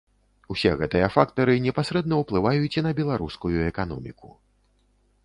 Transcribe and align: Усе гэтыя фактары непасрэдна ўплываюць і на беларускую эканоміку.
Усе 0.53 0.71
гэтыя 0.79 1.09
фактары 1.15 1.53
непасрэдна 1.65 2.15
ўплываюць 2.23 2.73
і 2.79 2.85
на 2.87 2.95
беларускую 3.01 3.55
эканоміку. 3.71 4.29